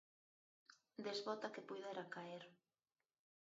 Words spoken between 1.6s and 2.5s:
puidera caer.